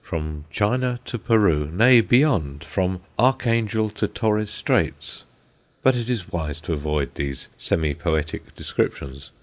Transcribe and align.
From 0.03 0.45
China 0.49 0.99
to 1.05 1.19
Peru 1.19 1.69
nay, 1.71 2.01
beyond, 2.01 2.63
from 2.63 3.01
Archangel 3.19 3.91
to 3.91 4.07
Torres 4.07 4.49
Straits, 4.49 5.25
but 5.83 5.95
it 5.95 6.09
is 6.09 6.31
wise 6.31 6.59
to 6.61 6.73
avoid 6.73 7.13
these 7.13 7.49
semi 7.55 7.93
poetic 7.93 8.55
descriptions. 8.55 9.29